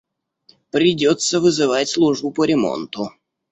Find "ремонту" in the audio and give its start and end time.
2.45-3.11